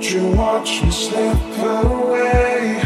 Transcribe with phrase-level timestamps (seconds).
[0.00, 2.82] Would you watch me slip away?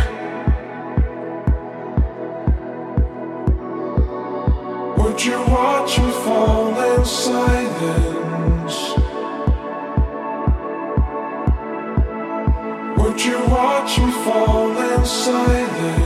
[4.98, 8.76] Would you watch me fall in silence?
[12.98, 16.03] Would you watch me fall in silence?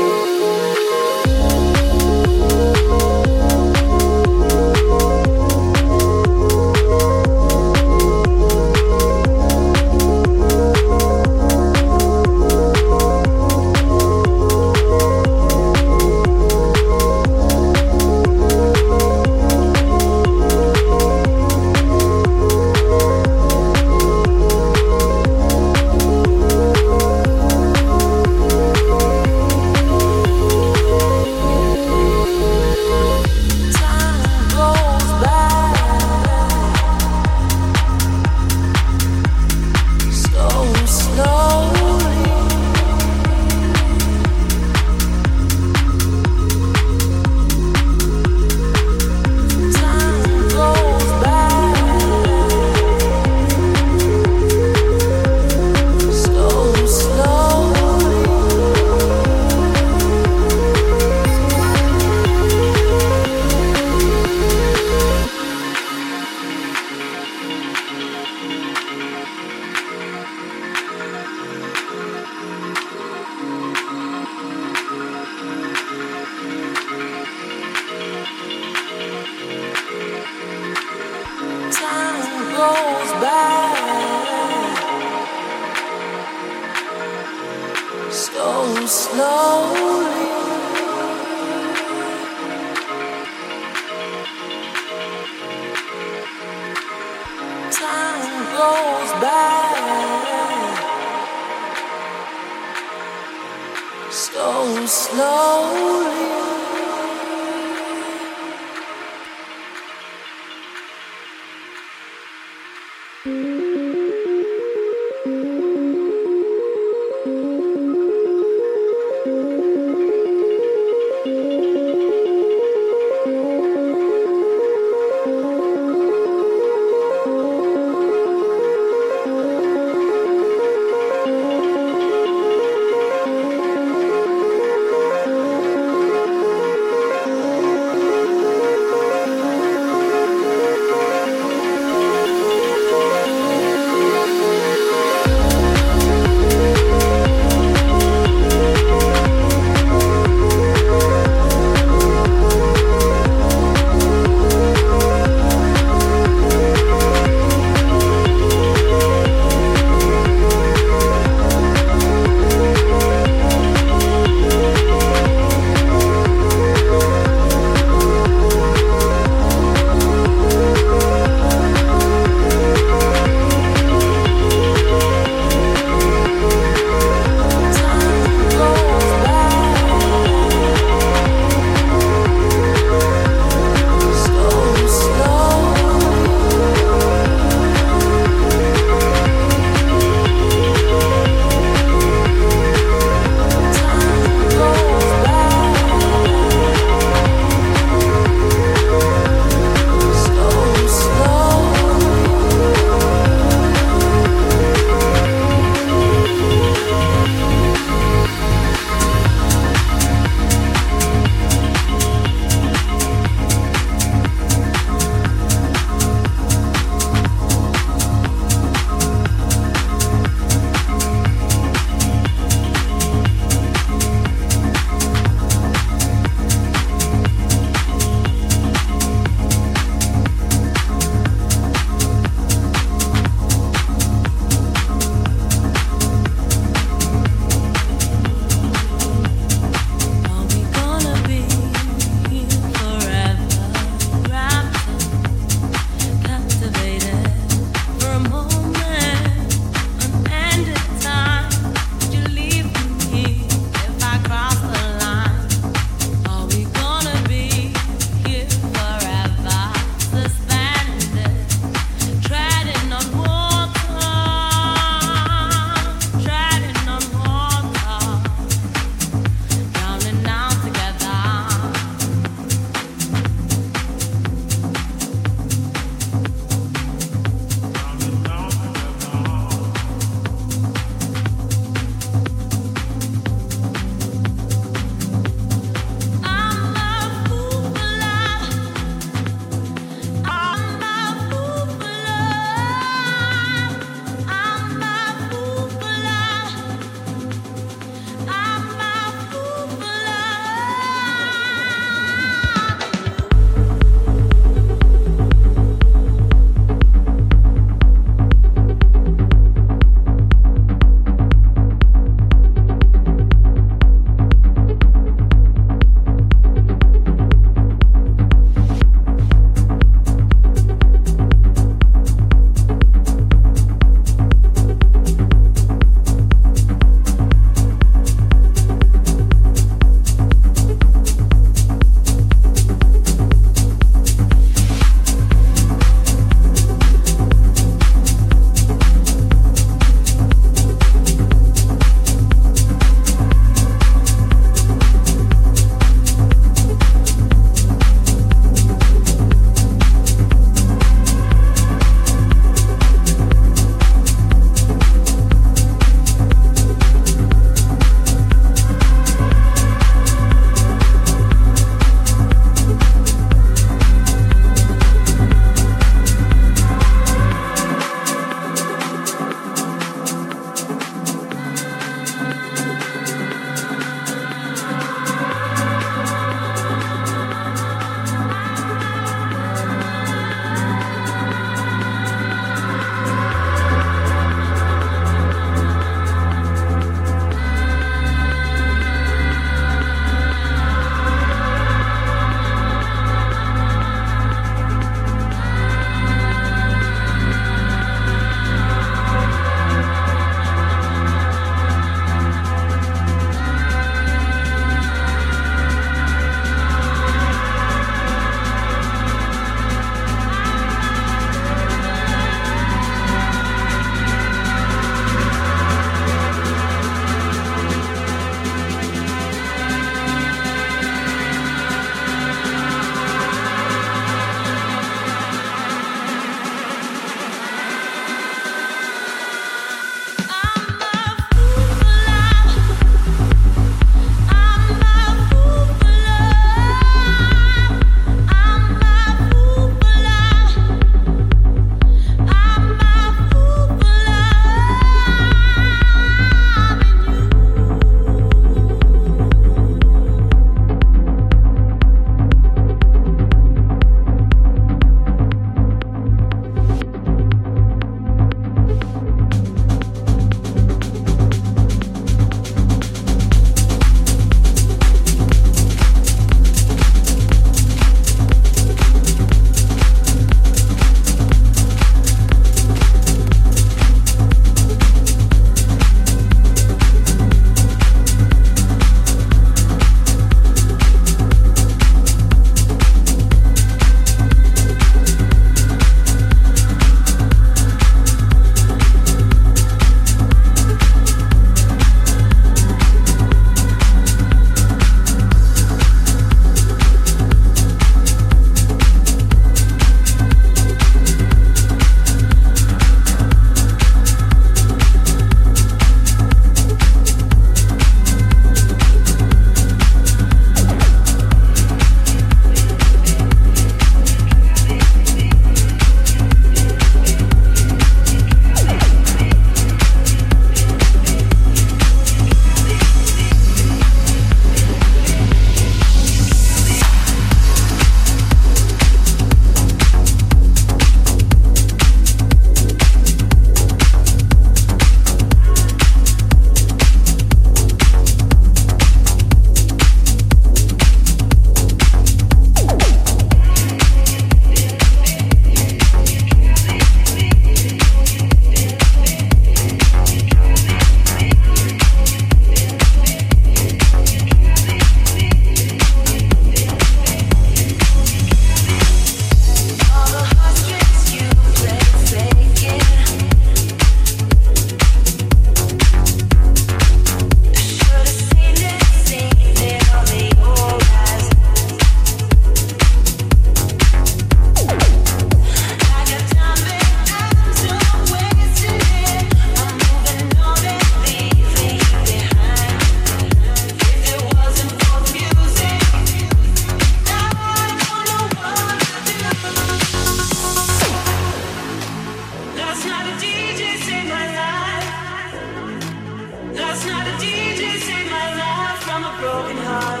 [596.74, 600.00] Last night a DJ saved my life from a broken heart.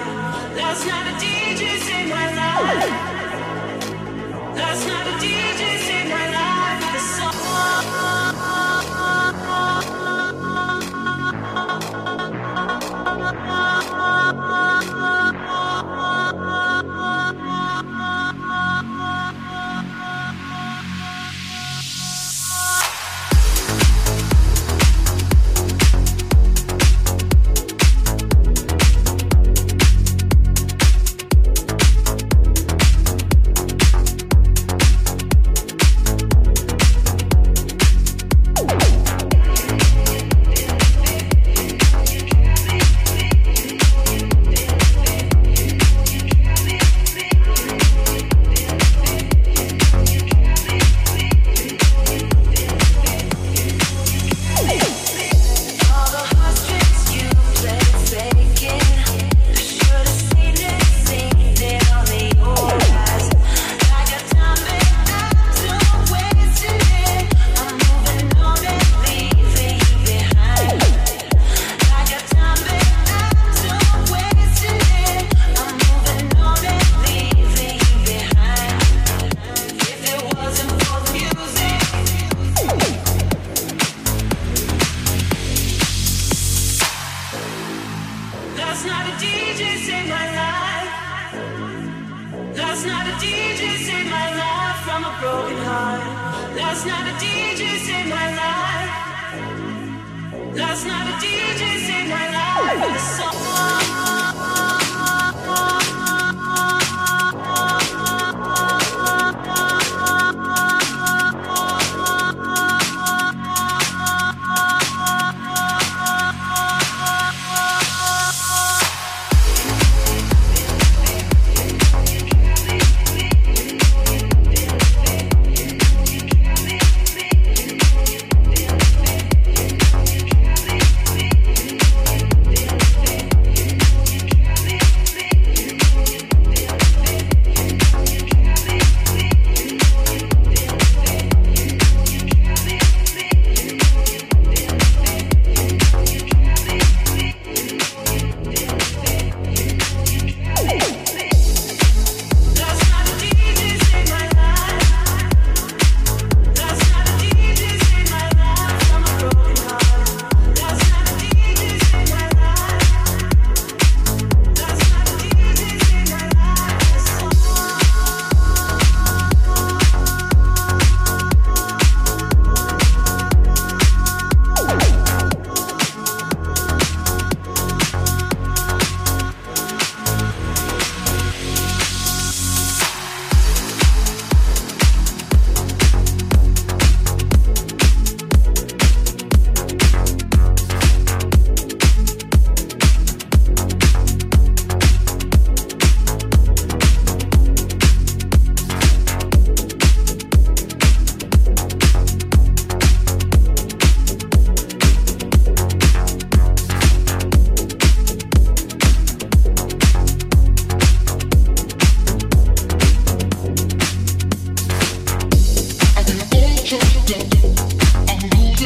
[0.56, 2.90] Last night a DJ saved my life.
[4.56, 6.43] Last night a DJ saved my life.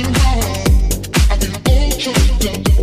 [0.00, 2.77] I've been all choked up.